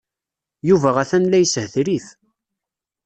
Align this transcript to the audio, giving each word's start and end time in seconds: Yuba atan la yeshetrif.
Yuba 0.69 0.89
atan 1.01 1.23
la 1.29 1.37
yeshetrif. 1.39 2.07